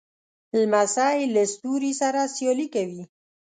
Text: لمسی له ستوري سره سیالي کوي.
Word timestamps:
لمسی 0.59 1.17
له 1.35 1.43
ستوري 1.53 1.91
سره 2.01 2.19
سیالي 2.35 2.67
کوي. 2.75 3.03